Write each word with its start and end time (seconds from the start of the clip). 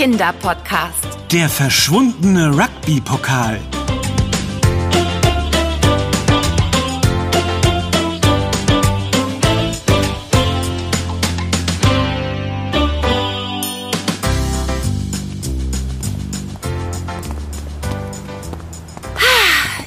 Kinderpodcast. 0.00 1.08
Der 1.30 1.50
verschwundene 1.50 2.56
Rugby-Pokal. 2.56 3.60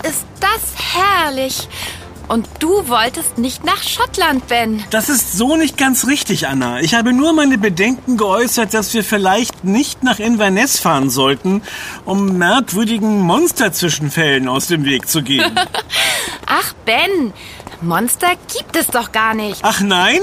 Ist 0.04 0.27
das 0.40 0.76
herrlich. 0.94 1.68
Und 2.34 2.50
du 2.58 2.88
wolltest 2.88 3.38
nicht 3.38 3.64
nach 3.64 3.84
Schottland, 3.84 4.48
Ben. 4.48 4.84
Das 4.90 5.08
ist 5.08 5.38
so 5.38 5.55
nicht 5.55 5.78
ganz 5.78 6.08
richtig, 6.08 6.48
Anna. 6.48 6.80
Ich 6.80 6.96
habe 6.96 7.14
nur 7.14 7.32
meine 7.32 7.60
Bedenken 7.60 8.18
geäußert, 8.18 8.74
dass 8.74 8.91
wir 8.96 9.04
vielleicht 9.04 9.64
nicht 9.64 10.02
nach 10.02 10.18
Inverness 10.18 10.80
fahren 10.80 11.12
sollten, 11.12 11.62
um 12.05 12.40
merkwürdigen 12.40 13.20
Monsterzwischenfällen 13.20 14.48
aus 14.48 14.66
dem 14.66 14.84
Weg 14.84 15.08
zu 15.08 15.22
gehen. 15.22 15.60
Ach, 16.48 16.74
Ben, 16.86 17.34
Monster 17.82 18.32
gibt 18.52 18.77
es 18.77 18.88
doch 18.88 19.12
gar 19.12 19.36
nicht. 19.36 19.60
Ach 19.62 19.82
nein? 19.82 20.22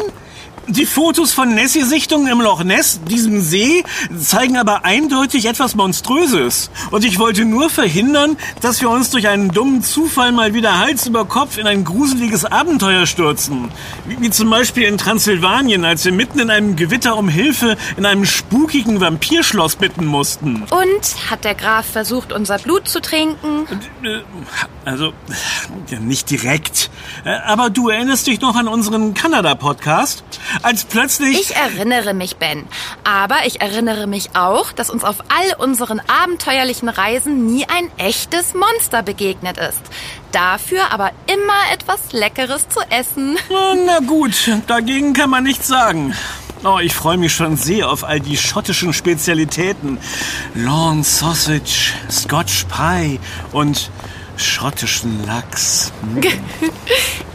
Die 0.68 0.86
Fotos 0.86 1.32
von 1.32 1.54
Nessie-Sichtungen 1.54 2.28
im 2.30 2.40
Loch 2.40 2.62
Ness, 2.62 3.00
diesem 3.04 3.40
See, 3.40 3.82
zeigen 4.16 4.56
aber 4.56 4.84
eindeutig 4.84 5.46
etwas 5.46 5.74
Monströses. 5.74 6.70
Und 6.92 7.04
ich 7.04 7.18
wollte 7.18 7.44
nur 7.44 7.70
verhindern, 7.70 8.36
dass 8.60 8.80
wir 8.80 8.88
uns 8.90 9.10
durch 9.10 9.26
einen 9.26 9.50
dummen 9.50 9.82
Zufall 9.82 10.30
mal 10.30 10.54
wieder 10.54 10.78
Hals 10.78 11.06
über 11.06 11.24
Kopf 11.24 11.58
in 11.58 11.66
ein 11.66 11.84
gruseliges 11.84 12.44
Abenteuer 12.44 13.06
stürzen. 13.06 13.70
Wie, 14.06 14.20
wie 14.20 14.30
zum 14.30 14.48
Beispiel 14.50 14.84
in 14.84 14.96
Transsilvanien, 14.96 15.84
als 15.84 16.04
wir 16.04 16.12
mitten 16.12 16.38
in 16.38 16.50
einem 16.50 16.76
Gewitter 16.76 17.16
um 17.16 17.28
Hilfe 17.28 17.76
in 17.96 18.06
einem 18.06 18.24
spukigen 18.24 19.00
Vampirschloss 19.00 19.74
bitten 19.76 20.06
mussten. 20.06 20.64
Und 20.70 21.30
hat 21.30 21.44
der 21.44 21.56
Graf 21.56 21.86
versucht, 21.86 22.32
unser 22.32 22.58
Blut 22.58 22.86
zu 22.86 23.00
trinken? 23.00 23.66
Äh, 24.04 24.20
Also, 24.84 25.12
nicht 26.00 26.30
direkt. 26.30 26.90
Äh, 27.24 27.30
Aber 27.44 27.70
du 27.70 27.88
erinnerst 27.88 28.26
dich 28.28 28.40
noch 28.40 28.54
an 28.54 28.68
unseren 28.68 29.14
Kanada-Podcast? 29.14 30.22
Als 30.62 30.84
plötzlich... 30.84 31.40
Ich 31.40 31.56
erinnere 31.56 32.14
mich, 32.14 32.36
Ben. 32.36 32.66
Aber 33.04 33.46
ich 33.46 33.60
erinnere 33.60 34.06
mich 34.06 34.30
auch, 34.34 34.72
dass 34.72 34.90
uns 34.90 35.04
auf 35.04 35.16
all 35.28 35.64
unseren 35.64 36.00
abenteuerlichen 36.00 36.88
Reisen 36.88 37.46
nie 37.46 37.66
ein 37.68 37.90
echtes 37.98 38.54
Monster 38.54 39.02
begegnet 39.02 39.58
ist. 39.58 39.80
Dafür 40.32 40.92
aber 40.92 41.10
immer 41.26 41.72
etwas 41.72 42.12
Leckeres 42.12 42.68
zu 42.68 42.80
essen. 42.90 43.36
Na 43.86 44.00
gut, 44.00 44.50
dagegen 44.66 45.12
kann 45.12 45.30
man 45.30 45.44
nichts 45.44 45.68
sagen. 45.68 46.14
Oh, 46.62 46.78
ich 46.78 46.92
freue 46.92 47.16
mich 47.16 47.32
schon 47.32 47.56
sehr 47.56 47.88
auf 47.88 48.04
all 48.04 48.20
die 48.20 48.36
schottischen 48.36 48.92
Spezialitäten. 48.92 49.96
Lawn 50.54 51.02
Sausage, 51.02 51.94
Scotch 52.10 52.66
Pie 52.66 53.18
und 53.52 53.90
schottischen 54.40 55.24
Lachs. 55.26 55.92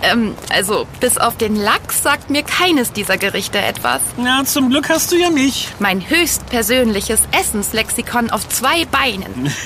Ähm, 0.02 0.36
also, 0.50 0.86
bis 1.00 1.17
auf 1.17 1.36
den 1.36 1.56
Lachs 1.56 2.03
sagt 2.03 2.30
mir 2.30 2.44
keines 2.44 2.92
dieser 2.94 3.17
Gerichte 3.17 3.58
etwas. 3.58 4.02
Ja, 4.23 4.44
zum 4.45 4.70
Glück 4.70 4.89
hast 4.89 5.11
du 5.11 5.16
ja 5.16 5.31
mich. 5.31 5.70
Mein 5.80 6.08
höchstpersönliches 6.08 7.22
Essenslexikon 7.31 8.30
auf 8.30 8.48
zwei 8.50 8.86
Beinen. 8.86 9.52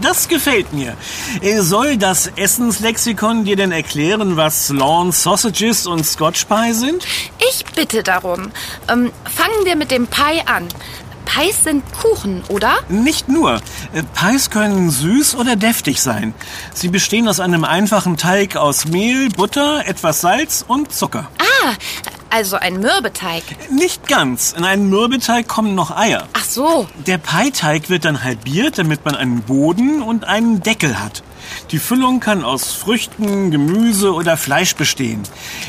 Das 0.00 0.28
gefällt 0.28 0.72
mir. 0.72 0.96
Äh, 1.40 1.60
Soll 1.60 1.96
das 1.96 2.28
Essenslexikon 2.36 3.44
dir 3.44 3.56
denn 3.56 3.72
erklären, 3.72 4.36
was 4.36 4.68
Lawn 4.70 5.12
Sausages 5.12 5.86
und 5.86 6.04
Scotch 6.04 6.44
Pie 6.44 6.72
sind? 6.72 7.06
Ich 7.50 7.64
bitte 7.74 8.02
darum. 8.02 8.50
Ähm, 8.88 9.10
fangen 9.24 9.64
wir 9.64 9.76
mit 9.76 9.90
dem 9.90 10.06
Pie 10.06 10.42
an. 10.46 10.68
Pies 11.24 11.64
sind 11.64 11.82
Kuchen, 11.92 12.42
oder? 12.48 12.74
Nicht 12.88 13.28
nur. 13.28 13.56
Äh, 13.92 14.02
Pies 14.14 14.50
können 14.50 14.90
süß 14.90 15.34
oder 15.36 15.56
deftig 15.56 16.00
sein. 16.00 16.34
Sie 16.72 16.88
bestehen 16.88 17.28
aus 17.28 17.40
einem 17.40 17.64
einfachen 17.64 18.16
Teig 18.16 18.56
aus 18.56 18.86
Mehl, 18.86 19.28
Butter, 19.30 19.86
etwas 19.86 20.20
Salz 20.20 20.64
und 20.66 20.92
Zucker. 20.92 21.28
Ah, 21.38 21.72
also 22.34 22.56
ein 22.56 22.80
Mürbeteig. 22.80 23.44
Nicht 23.70 24.08
ganz. 24.08 24.54
In 24.58 24.64
einen 24.64 24.88
Mürbeteig 24.88 25.46
kommen 25.46 25.76
noch 25.76 25.96
Eier. 25.96 26.26
Ach 26.32 26.44
so. 26.44 26.88
Der 27.06 27.16
Pie-Teig 27.18 27.88
wird 27.90 28.04
dann 28.04 28.24
halbiert, 28.24 28.76
damit 28.76 29.04
man 29.04 29.14
einen 29.14 29.42
Boden 29.42 30.02
und 30.02 30.24
einen 30.24 30.60
Deckel 30.60 30.98
hat. 30.98 31.22
Die 31.70 31.78
Füllung 31.78 32.18
kann 32.18 32.42
aus 32.42 32.72
Früchten, 32.72 33.52
Gemüse 33.52 34.12
oder 34.12 34.36
Fleisch 34.36 34.74
bestehen. 34.74 35.22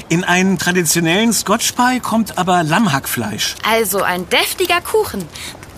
In 0.09 0.23
einen 0.23 0.57
traditionellen 0.57 1.33
Scotch 1.33 1.73
Pie 1.73 1.99
kommt 1.99 2.39
aber 2.39 2.63
Lammhackfleisch. 2.63 3.53
Also 3.69 4.01
ein 4.01 4.27
deftiger 4.29 4.81
Kuchen. 4.81 5.23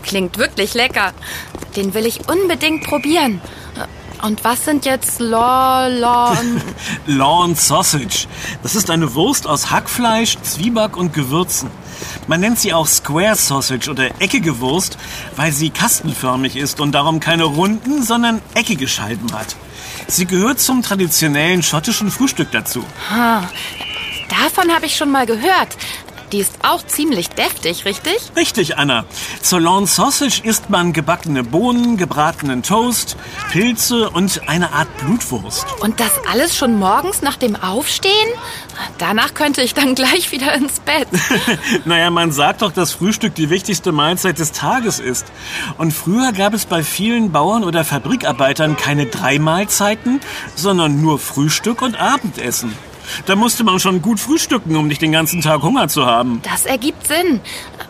Klingt 0.03 0.37
wirklich 0.37 0.73
lecker. 0.73 1.11
Den 1.75 1.93
will 1.95 2.05
ich 2.05 2.29
unbedingt 2.29 2.85
probieren. 2.85 3.41
Und 4.21 4.43
was 4.43 4.65
sind 4.65 4.85
jetzt 4.85 5.19
Law, 5.19 5.87
Law... 5.87 6.35
Lawn 7.05 7.55
Sausage. 7.55 8.27
Das 8.63 8.75
ist 8.75 8.89
eine 8.89 9.13
Wurst 9.13 9.47
aus 9.47 9.69
Hackfleisch, 9.69 10.37
Zwieback 10.41 10.97
und 10.97 11.13
Gewürzen. 11.13 11.69
Man 12.27 12.41
nennt 12.41 12.59
sie 12.59 12.73
auch 12.73 12.87
Square 12.87 13.35
Sausage 13.35 13.89
oder 13.89 14.09
eckige 14.19 14.59
Wurst, 14.59 14.97
weil 15.35 15.51
sie 15.51 15.69
kastenförmig 15.69 16.55
ist 16.55 16.79
und 16.79 16.93
darum 16.93 17.19
keine 17.19 17.43
runden, 17.43 18.03
sondern 18.03 18.41
eckige 18.53 18.87
Scheiben 18.87 19.31
hat. 19.33 19.55
Sie 20.07 20.25
gehört 20.25 20.59
zum 20.59 20.81
traditionellen 20.81 21.63
schottischen 21.63 22.11
Frühstück 22.11 22.51
dazu. 22.51 22.83
Davon 24.29 24.73
habe 24.73 24.85
ich 24.85 24.95
schon 24.95 25.11
mal 25.11 25.25
gehört. 25.25 25.77
Die 26.31 26.39
ist 26.39 26.55
auch 26.63 26.85
ziemlich 26.85 27.29
deftig, 27.29 27.85
richtig? 27.85 28.17
Richtig, 28.35 28.77
Anna. 28.77 29.05
Zur 29.41 29.61
Lawn 29.61 29.85
Sausage 29.85 30.41
isst 30.43 30.69
man 30.69 30.91
gebackene 30.91 31.43
Bohnen, 31.43 31.95
gebratenen 31.95 32.63
Toast, 32.63 33.15
Pilze 33.51 34.09
und 34.09 34.41
eine 34.47 34.73
Art 34.73 34.89
Blutwurst. 34.97 35.65
Und 35.79 35.99
das 35.99 36.11
alles 36.29 36.57
schon 36.57 36.77
morgens 36.77 37.21
nach 37.21 37.37
dem 37.37 37.55
Aufstehen? 37.55 38.11
Danach 38.97 39.33
könnte 39.33 39.61
ich 39.61 39.73
dann 39.73 39.95
gleich 39.95 40.31
wieder 40.31 40.53
ins 40.53 40.81
Bett. 40.81 41.07
naja, 41.85 42.09
man 42.09 42.33
sagt 42.33 42.61
doch, 42.61 42.73
dass 42.73 42.91
Frühstück 42.91 43.33
die 43.35 43.49
wichtigste 43.49 43.93
Mahlzeit 43.93 44.39
des 44.39 44.51
Tages 44.51 44.99
ist. 44.99 45.27
Und 45.77 45.91
früher 45.91 46.33
gab 46.33 46.53
es 46.53 46.65
bei 46.65 46.83
vielen 46.83 47.31
Bauern 47.31 47.63
oder 47.63 47.85
Fabrikarbeitern 47.85 48.75
keine 48.75 49.05
drei 49.05 49.39
Mahlzeiten, 49.39 50.19
sondern 50.55 51.01
nur 51.01 51.19
Frühstück 51.19 51.81
und 51.81 51.95
Abendessen. 51.95 52.73
Da 53.25 53.35
musste 53.35 53.63
man 53.63 53.79
schon 53.79 54.01
gut 54.01 54.19
frühstücken, 54.19 54.75
um 54.75 54.87
nicht 54.87 55.01
den 55.01 55.11
ganzen 55.11 55.41
Tag 55.41 55.61
Hunger 55.61 55.87
zu 55.87 56.05
haben. 56.05 56.41
Das 56.43 56.65
ergibt 56.65 57.07
Sinn. 57.07 57.41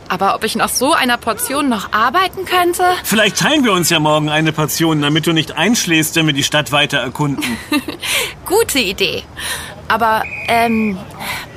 Aber 0.09 0.35
ob 0.35 0.43
ich 0.43 0.55
nach 0.55 0.69
so 0.69 0.93
einer 0.93 1.17
Portion 1.17 1.69
noch 1.69 1.91
arbeiten 1.91 2.45
könnte? 2.45 2.83
Vielleicht 3.03 3.37
teilen 3.37 3.63
wir 3.63 3.73
uns 3.73 3.89
ja 3.89 3.99
morgen 3.99 4.29
eine 4.29 4.53
Portion, 4.53 5.01
damit 5.01 5.27
du 5.27 5.33
nicht 5.33 5.51
einschläfst, 5.53 6.15
wenn 6.15 6.27
wir 6.27 6.33
die 6.33 6.43
Stadt 6.43 6.71
weiter 6.71 6.99
erkunden. 6.99 7.43
Gute 8.45 8.79
Idee. 8.79 9.23
Aber, 9.89 10.23
ähm, 10.47 10.97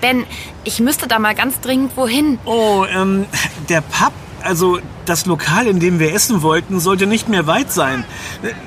Ben, 0.00 0.25
ich 0.65 0.81
müsste 0.81 1.06
da 1.09 1.19
mal 1.19 1.34
ganz 1.34 1.60
dringend 1.60 1.97
wohin. 1.97 2.38
Oh, 2.44 2.84
ähm, 2.92 3.27
der 3.69 3.81
Pub, 3.82 4.12
also 4.42 4.78
das 5.04 5.27
Lokal, 5.27 5.66
in 5.66 5.81
dem 5.81 5.98
wir 5.98 6.15
essen 6.15 6.42
wollten, 6.42 6.81
sollte 6.81 7.06
nicht 7.06 7.28
mehr 7.28 7.47
weit 7.47 7.72
sein. 7.72 8.04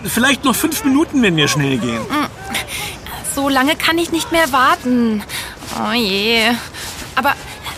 Vielleicht 0.03 0.43
noch 0.43 0.55
fünf 0.55 0.83
Minuten, 0.83 1.21
wenn 1.21 1.35
wir 1.35 1.47
schnell 1.47 1.77
gehen. 1.77 2.01
So 3.35 3.49
lange 3.49 3.75
kann 3.75 3.97
ich 3.97 4.11
nicht 4.11 4.31
mehr 4.31 4.51
warten. 4.51 5.23
Oh 5.79 5.93
je. 5.93 6.49
Aber 7.15 7.35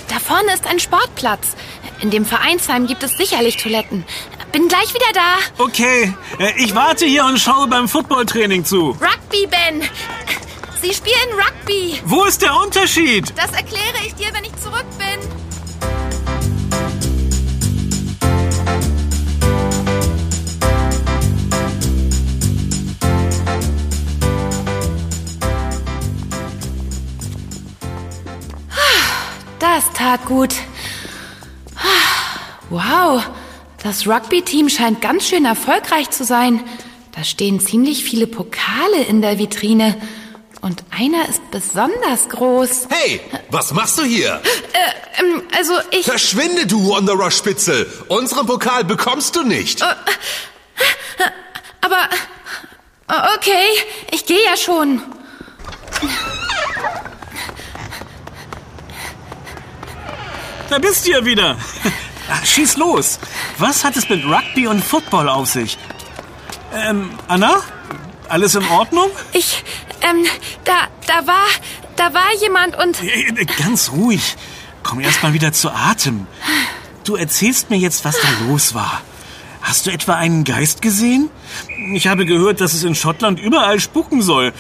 da 0.10 0.20
vorne 0.20 0.54
ist 0.54 0.68
ein 0.68 0.80
Sportplatz. 0.80 1.56
In 2.02 2.12
dem 2.12 2.26
Vereinsheim 2.26 2.88
gibt 2.88 3.04
es 3.04 3.18
sicherlich 3.18 3.58
Toiletten. 3.58 4.06
Bin 4.52 4.68
gleich 4.68 4.94
wieder 4.94 5.12
da. 5.14 5.64
Okay, 5.64 6.14
äh, 6.40 6.54
ich 6.58 6.76
warte 6.76 7.06
hier 7.06 7.26
und 7.26 7.40
schaue 7.40 7.68
beim 7.68 7.88
Footballtraining 7.88 8.64
zu. 8.64 8.92
Rugby, 8.92 9.48
Ben. 9.48 9.82
Sie 10.82 10.94
spielen 10.94 11.30
Rugby. 11.34 12.00
Wo 12.06 12.26
ist 12.26 12.42
der 12.42 12.56
Unterschied? 12.58 13.34
Das 13.36 13.52
erkläre 13.52 14.06
ich 14.06 14.16
dir, 14.16 14.28
wenn 14.34 14.44
ich 14.44 14.56
zurück 14.62 14.86
bin. 14.98 15.45
Das 33.86 34.08
Rugby-Team 34.08 34.70
scheint 34.70 35.00
ganz 35.00 35.28
schön 35.28 35.46
erfolgreich 35.46 36.10
zu 36.10 36.24
sein. 36.24 36.64
Da 37.16 37.24
stehen 37.24 37.60
ziemlich 37.60 38.04
viele 38.04 38.26
Pokale 38.26 39.04
in 39.08 39.22
der 39.22 39.38
Vitrine. 39.38 39.96
Und 40.62 40.84
einer 40.90 41.30
ist 41.30 41.52
besonders 41.52 42.28
groß. 42.30 42.88
Hey, 42.90 43.22
was 43.52 43.74
machst 43.74 44.00
du 44.00 44.04
hier? 44.04 44.42
Ähm, 45.20 45.44
also 45.56 45.74
ich... 45.92 46.08
Verschwinde, 46.08 46.66
du 46.66 46.90
Wanderer 46.90 47.30
Spitzel. 47.30 47.86
Unseren 48.08 48.48
Pokal 48.48 48.84
bekommst 48.84 49.36
du 49.36 49.44
nicht. 49.44 49.84
Aber... 51.82 52.10
Okay, 53.38 53.68
ich 54.12 54.26
gehe 54.26 54.44
ja 54.44 54.58
schon. 54.58 55.00
Da 60.72 60.80
bist 60.80 61.06
du 61.06 61.12
ja 61.12 61.24
wieder. 61.24 61.56
Ah, 62.30 62.44
Schieß 62.44 62.78
los. 62.78 63.20
Was 63.58 63.84
hat 63.84 63.96
es 63.96 64.10
mit 64.10 64.26
Rugby 64.26 64.68
und 64.68 64.84
Football 64.84 65.30
auf 65.30 65.48
sich? 65.50 65.78
Ähm, 66.74 67.12
Anna? 67.28 67.62
Alles 68.28 68.56
in 68.56 68.66
Ordnung? 68.68 69.10
Ich, 69.34 69.64
ähm, 70.02 70.26
da, 70.64 70.88
da 71.06 71.28
war, 71.28 71.46
da 71.96 72.14
war 72.14 72.34
jemand 72.42 72.78
und... 72.78 73.02
Äh, 73.04 73.30
äh, 73.30 73.46
Ganz 73.46 73.92
ruhig. 73.92 74.36
Komm 74.84 75.00
erst 75.00 75.22
mal 75.24 75.34
wieder 75.34 75.54
zu 75.54 75.72
Atem. 75.72 76.28
Du 77.04 77.16
erzählst 77.16 77.70
mir 77.70 77.78
jetzt, 77.78 78.04
was 78.06 78.16
da 78.20 78.28
los 78.48 78.74
war. 78.74 79.02
Hast 79.62 79.88
du 79.88 79.92
etwa 79.92 80.14
einen 80.16 80.44
Geist 80.44 80.82
gesehen? 80.82 81.30
Ich 81.94 82.08
habe 82.08 82.26
gehört, 82.26 82.62
dass 82.62 82.74
es 82.74 82.84
in 82.84 82.94
Schottland 82.94 83.40
überall 83.40 83.80
spucken 83.80 84.22
soll. 84.22 84.54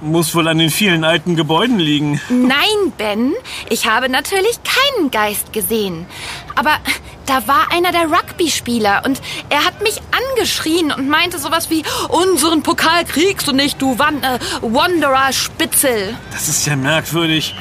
Muss 0.00 0.34
wohl 0.34 0.46
an 0.48 0.58
den 0.58 0.70
vielen 0.70 1.04
alten 1.04 1.36
Gebäuden 1.36 1.78
liegen. 1.78 2.20
Nein, 2.28 2.92
Ben, 2.98 3.32
ich 3.70 3.86
habe 3.86 4.08
natürlich 4.08 4.58
keinen 4.62 5.10
Geist 5.10 5.52
gesehen. 5.52 6.06
Aber 6.54 6.76
da 7.24 7.46
war 7.48 7.72
einer 7.72 7.92
der 7.92 8.02
Rugby-Spieler 8.10 9.02
und 9.04 9.20
er 9.48 9.64
hat 9.64 9.82
mich 9.82 10.00
angeschrien 10.10 10.92
und 10.92 11.08
meinte 11.08 11.38
sowas 11.38 11.70
wie, 11.70 11.82
unseren 12.08 12.62
Pokal 12.62 13.04
kriegst 13.04 13.48
du 13.48 13.52
nicht, 13.52 13.80
du 13.80 13.98
Wan 13.98 14.22
äh, 14.22 14.38
Wanderer 14.60 15.32
Spitzel. 15.32 16.14
Das 16.30 16.48
ist 16.48 16.66
ja 16.66 16.76
merkwürdig. 16.76 17.54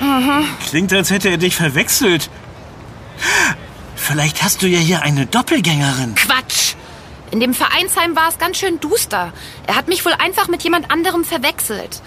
Klingt, 0.68 0.94
als 0.94 1.12
hätte 1.12 1.30
er 1.30 1.38
dich 1.38 1.56
verwechselt. 1.56 2.30
Vielleicht 3.96 4.44
hast 4.44 4.62
du 4.62 4.68
ja 4.68 4.78
hier 4.78 5.02
eine 5.02 5.26
Doppelgängerin. 5.26 6.16
Quatsch. 6.16 6.65
In 7.36 7.42
dem 7.42 7.54
Vereinsheim 7.54 8.16
war 8.16 8.30
es 8.30 8.38
ganz 8.38 8.56
schön 8.56 8.80
duster. 8.80 9.34
Er 9.68 9.76
hat 9.76 9.90
mich 9.90 10.06
wohl 10.06 10.14
einfach 10.14 10.48
mit 10.48 10.64
jemand 10.64 10.90
anderem 10.90 11.26
verwechselt. 11.26 12.02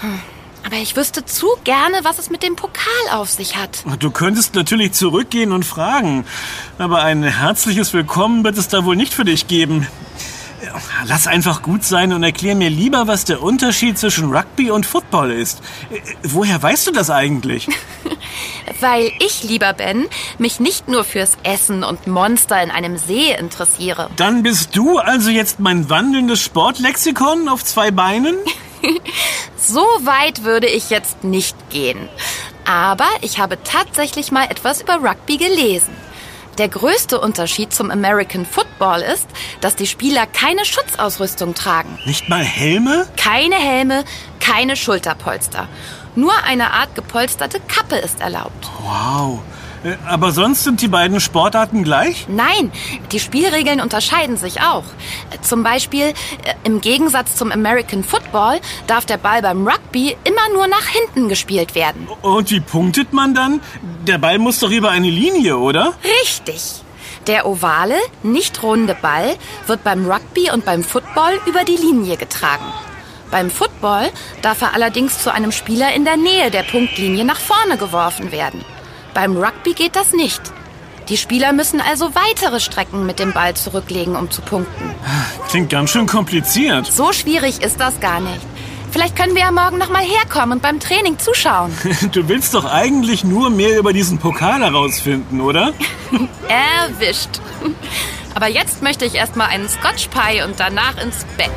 Hm. 0.00 0.18
Aber 0.64 0.76
ich 0.76 0.96
wüsste 0.96 1.22
zu 1.26 1.48
gerne, 1.64 1.98
was 2.02 2.18
es 2.18 2.30
mit 2.30 2.42
dem 2.42 2.56
Pokal 2.56 2.80
auf 3.12 3.28
sich 3.28 3.58
hat. 3.58 3.84
Du 3.98 4.10
könntest 4.10 4.54
natürlich 4.54 4.92
zurückgehen 4.92 5.52
und 5.52 5.66
fragen. 5.66 6.24
Aber 6.78 7.02
ein 7.02 7.22
herzliches 7.22 7.92
Willkommen 7.92 8.42
wird 8.42 8.56
es 8.56 8.68
da 8.68 8.86
wohl 8.86 8.96
nicht 8.96 9.12
für 9.12 9.26
dich 9.26 9.48
geben. 9.48 9.86
Lass 11.06 11.26
einfach 11.26 11.62
gut 11.62 11.84
sein 11.84 12.12
und 12.12 12.22
erklär 12.22 12.54
mir 12.54 12.70
lieber, 12.70 13.06
was 13.06 13.24
der 13.24 13.42
Unterschied 13.42 13.98
zwischen 13.98 14.34
Rugby 14.34 14.70
und 14.70 14.86
Football 14.86 15.30
ist. 15.32 15.60
Woher 16.22 16.62
weißt 16.62 16.86
du 16.86 16.92
das 16.92 17.10
eigentlich? 17.10 17.68
Weil 18.80 19.12
ich, 19.18 19.42
lieber 19.42 19.72
Ben, 19.72 20.06
mich 20.38 20.60
nicht 20.60 20.88
nur 20.88 21.04
fürs 21.04 21.36
Essen 21.42 21.84
und 21.84 22.06
Monster 22.06 22.62
in 22.62 22.70
einem 22.70 22.96
See 22.96 23.32
interessiere. 23.32 24.10
Dann 24.16 24.42
bist 24.42 24.76
du 24.76 24.98
also 24.98 25.30
jetzt 25.30 25.60
mein 25.60 25.90
wandelndes 25.90 26.40
Sportlexikon 26.40 27.48
auf 27.48 27.64
zwei 27.64 27.90
Beinen? 27.90 28.36
So 29.62 29.82
weit 30.00 30.44
würde 30.44 30.66
ich 30.66 30.88
jetzt 30.88 31.22
nicht 31.22 31.54
gehen. 31.68 32.08
Aber 32.64 33.08
ich 33.20 33.38
habe 33.38 33.58
tatsächlich 33.62 34.32
mal 34.32 34.44
etwas 34.44 34.80
über 34.80 34.94
Rugby 34.94 35.36
gelesen. 35.36 35.94
Der 36.60 36.68
größte 36.68 37.18
Unterschied 37.18 37.72
zum 37.72 37.90
American 37.90 38.44
Football 38.44 39.00
ist, 39.00 39.26
dass 39.62 39.76
die 39.76 39.86
Spieler 39.86 40.26
keine 40.26 40.66
Schutzausrüstung 40.66 41.54
tragen. 41.54 41.98
Nicht 42.04 42.28
mal 42.28 42.44
Helme? 42.44 43.06
Keine 43.16 43.54
Helme, 43.54 44.04
keine 44.40 44.76
Schulterpolster. 44.76 45.68
Nur 46.16 46.34
eine 46.44 46.74
Art 46.74 46.94
gepolsterte 46.94 47.60
Kappe 47.66 47.96
ist 47.96 48.20
erlaubt. 48.20 48.68
Wow. 48.82 49.40
Äh, 49.84 49.96
Aber 50.06 50.32
sonst 50.32 50.64
sind 50.64 50.82
die 50.82 50.88
beiden 50.88 51.20
Sportarten 51.20 51.84
gleich? 51.84 52.26
Nein, 52.28 52.70
die 53.12 53.20
Spielregeln 53.20 53.80
unterscheiden 53.80 54.36
sich 54.36 54.60
auch. 54.60 54.84
Zum 55.42 55.62
Beispiel, 55.62 56.06
äh, 56.06 56.14
im 56.64 56.80
Gegensatz 56.80 57.36
zum 57.36 57.50
American 57.52 58.04
Football 58.04 58.60
darf 58.86 59.06
der 59.06 59.16
Ball 59.16 59.42
beim 59.42 59.66
Rugby 59.66 60.16
immer 60.24 60.54
nur 60.54 60.66
nach 60.66 60.86
hinten 60.86 61.28
gespielt 61.28 61.74
werden. 61.74 62.08
Und 62.22 62.50
wie 62.50 62.60
punktet 62.60 63.12
man 63.12 63.34
dann? 63.34 63.60
Der 64.06 64.18
Ball 64.18 64.38
muss 64.38 64.58
doch 64.60 64.70
über 64.70 64.90
eine 64.90 65.10
Linie, 65.10 65.56
oder? 65.58 65.94
Richtig. 66.22 66.82
Der 67.26 67.46
ovale, 67.46 67.96
nicht 68.22 68.62
runde 68.62 68.96
Ball 69.00 69.36
wird 69.66 69.84
beim 69.84 70.10
Rugby 70.10 70.50
und 70.50 70.64
beim 70.64 70.82
Football 70.82 71.38
über 71.46 71.64
die 71.64 71.76
Linie 71.76 72.16
getragen. 72.16 72.64
Beim 73.30 73.50
Football 73.50 74.10
darf 74.42 74.62
er 74.62 74.74
allerdings 74.74 75.22
zu 75.22 75.32
einem 75.32 75.52
Spieler 75.52 75.94
in 75.94 76.04
der 76.04 76.16
Nähe 76.16 76.50
der 76.50 76.64
Punktlinie 76.64 77.24
nach 77.24 77.38
vorne 77.38 77.76
geworfen 77.76 78.32
werden. 78.32 78.64
Beim 79.20 79.36
Rugby 79.36 79.74
geht 79.74 79.96
das 79.96 80.14
nicht. 80.14 80.40
Die 81.10 81.18
Spieler 81.18 81.52
müssen 81.52 81.82
also 81.82 82.14
weitere 82.14 82.58
Strecken 82.58 83.04
mit 83.04 83.18
dem 83.18 83.34
Ball 83.34 83.52
zurücklegen, 83.52 84.16
um 84.16 84.30
zu 84.30 84.40
punkten. 84.40 84.94
Klingt 85.50 85.68
ganz 85.68 85.90
schön 85.90 86.06
kompliziert. 86.06 86.86
So 86.86 87.12
schwierig 87.12 87.60
ist 87.60 87.78
das 87.78 88.00
gar 88.00 88.20
nicht. 88.20 88.40
Vielleicht 88.90 89.16
können 89.16 89.34
wir 89.34 89.42
ja 89.42 89.50
morgen 89.50 89.76
noch 89.76 89.90
mal 89.90 90.02
herkommen 90.02 90.52
und 90.52 90.62
beim 90.62 90.80
Training 90.80 91.18
zuschauen. 91.18 91.70
Du 92.12 92.28
willst 92.28 92.54
doch 92.54 92.64
eigentlich 92.64 93.22
nur 93.22 93.50
mehr 93.50 93.78
über 93.78 93.92
diesen 93.92 94.16
Pokal 94.16 94.62
herausfinden, 94.62 95.42
oder? 95.42 95.74
Erwischt. 96.48 97.42
Aber 98.34 98.48
jetzt 98.48 98.82
möchte 98.82 99.04
ich 99.04 99.16
erst 99.16 99.36
mal 99.36 99.48
einen 99.48 99.68
Scotch 99.68 100.08
Pie 100.08 100.40
und 100.44 100.58
danach 100.58 100.96
ins 100.96 101.26
Bett. 101.36 101.50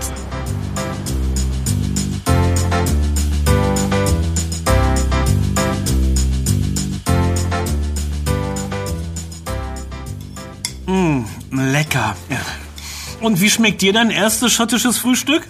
Lecker. 11.60 12.16
Und 13.22 13.40
wie 13.42 13.50
schmeckt 13.50 13.82
dir 13.82 13.94
dein 13.94 14.10
erstes 14.10 14.52
schottisches 14.54 14.98
Frühstück? 14.98 15.48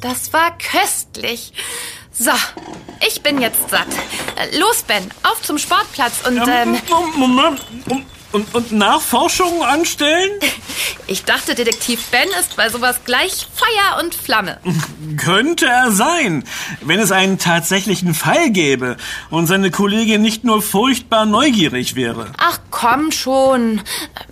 Das 0.00 0.32
war 0.32 0.56
köstlich. 0.58 1.52
So, 2.12 2.32
ich 3.06 3.22
bin 3.22 3.40
jetzt 3.40 3.70
satt. 3.70 3.86
Äh, 4.36 4.58
Los, 4.58 4.82
Ben, 4.82 5.08
auf 5.22 5.40
zum 5.42 5.58
Sportplatz 5.58 6.26
und 6.26 6.38
ähm, 6.46 6.76
Moment. 7.16 7.60
Und, 8.32 8.54
und, 8.54 8.72
Nachforschungen 8.72 9.62
anstellen? 9.62 10.30
ich 11.06 11.24
dachte, 11.24 11.54
Detektiv 11.54 12.06
Ben 12.06 12.28
ist 12.40 12.56
bei 12.56 12.70
sowas 12.70 13.00
gleich 13.04 13.46
Feuer 13.54 14.02
und 14.02 14.14
Flamme. 14.14 14.58
Könnte 15.18 15.66
er 15.66 15.90
sein, 15.92 16.44
wenn 16.80 16.98
es 16.98 17.12
einen 17.12 17.38
tatsächlichen 17.38 18.14
Fall 18.14 18.50
gäbe 18.50 18.96
und 19.30 19.46
seine 19.46 19.70
Kollegin 19.70 20.22
nicht 20.22 20.44
nur 20.44 20.62
furchtbar 20.62 21.26
neugierig 21.26 21.94
wäre. 21.94 22.32
Ach 22.38 22.58
komm 22.70 23.12
schon. 23.12 23.82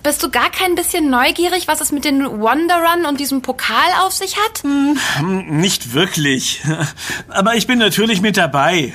Bist 0.02 0.22
du 0.22 0.30
gar 0.30 0.50
kein 0.50 0.74
bisschen 0.74 1.10
neugierig, 1.10 1.68
was 1.68 1.80
es 1.80 1.92
mit 1.92 2.04
den 2.04 2.24
Wanderern 2.24 3.04
und 3.06 3.20
diesem 3.20 3.42
Pokal 3.42 3.90
auf 4.00 4.12
sich 4.12 4.36
hat? 4.36 4.62
Nicht 5.22 5.92
wirklich. 5.92 6.62
Aber 7.28 7.54
ich 7.54 7.66
bin 7.66 7.78
natürlich 7.78 8.22
mit 8.22 8.36
dabei. 8.36 8.94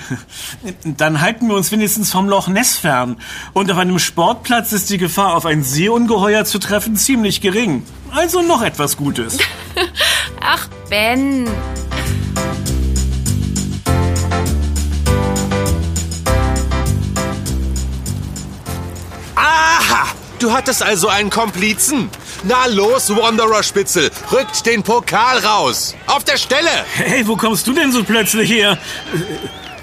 Dann 0.84 1.22
halten 1.22 1.48
wir 1.48 1.56
uns 1.56 1.72
wenigstens 1.72 2.12
vom 2.12 2.28
Loch 2.28 2.48
Ness 2.48 2.76
fern. 2.76 3.18
Und 3.54 3.72
auf 3.72 3.78
einem 3.78 4.00
Sportplatz 4.00 4.72
ist 4.72 4.90
die 4.90 4.95
Gefahr, 4.98 5.36
auf 5.36 5.46
ein 5.46 5.64
Seeungeheuer 5.64 6.46
zu 6.46 6.60
treffen, 6.60 6.96
ziemlich 6.96 7.42
gering. 7.42 7.84
Also 8.12 8.42
noch 8.42 8.62
etwas 8.62 8.98
Gutes. 8.98 9.38
Ach, 10.42 10.68
Ben. 10.90 11.48
Aha! 19.36 20.08
Du 20.40 20.52
hattest 20.52 20.84
also 20.84 21.08
einen 21.08 21.30
Komplizen. 21.30 22.10
Na 22.44 22.68
los, 22.68 23.10
Wanderer 23.16 23.64
Spitzel, 23.64 24.12
rückt 24.32 24.66
den 24.66 24.84
Pokal 24.84 25.40
raus. 25.40 25.96
Auf 26.08 26.24
der 26.24 26.38
Stelle. 26.38 26.70
Hey, 26.94 27.28
wo 27.28 27.36
kommst 27.36 27.66
du 27.66 27.74
denn 27.74 27.92
so 27.92 28.04
plötzlich 28.04 28.52
her? 28.52 28.78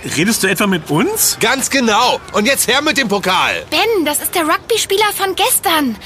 Redest 0.04 0.42
du 0.42 0.48
etwa 0.48 0.66
mit 0.66 0.90
uns? 0.90 1.36
Ganz 1.40 1.70
genau. 1.70 2.20
Und 2.32 2.46
jetzt 2.46 2.66
her 2.66 2.82
mit 2.82 2.98
dem 2.98 3.08
Pokal. 3.08 3.64
Ben, 3.70 4.04
das 4.04 4.20
ist 4.20 4.34
der 4.34 4.42
Rugby-Spieler 4.42 5.12
von 5.16 5.34
gestern. 5.36 5.96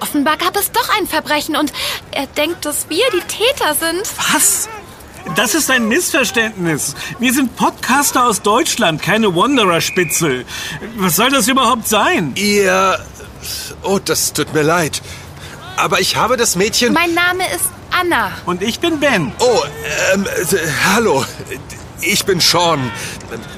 Offenbar 0.00 0.38
gab 0.38 0.56
es 0.56 0.72
doch 0.72 0.88
ein 0.98 1.06
Verbrechen 1.06 1.56
und 1.56 1.72
er 2.12 2.26
denkt, 2.26 2.64
dass 2.64 2.88
wir 2.88 3.04
die 3.12 3.20
Täter 3.20 3.74
sind. 3.74 4.02
Was? 4.32 4.68
Das 5.36 5.54
ist 5.54 5.70
ein 5.70 5.86
Missverständnis. 5.86 6.94
Wir 7.18 7.32
sind 7.32 7.54
Podcaster 7.56 8.26
aus 8.26 8.42
Deutschland, 8.42 9.02
keine 9.02 9.34
Wanderer-Spitzel. 9.36 10.44
Was 10.96 11.16
soll 11.16 11.30
das 11.30 11.46
überhaupt 11.48 11.86
sein? 11.88 12.32
Ihr... 12.34 12.98
Oh, 13.82 13.98
das 13.98 14.32
tut 14.32 14.52
mir 14.54 14.62
leid. 14.62 15.02
Aber 15.76 16.00
ich 16.00 16.16
habe 16.16 16.36
das 16.36 16.56
Mädchen... 16.56 16.92
Mein 16.92 17.14
Name 17.14 17.44
ist 17.54 17.66
Anna. 17.90 18.32
Und 18.46 18.62
ich 18.62 18.80
bin 18.80 18.98
Ben. 18.98 19.32
Oh, 19.38 19.62
ähm, 20.12 20.24
äh, 20.24 20.56
hallo. 20.94 21.24
Ich 22.04 22.24
bin 22.24 22.40
Sean. 22.40 22.90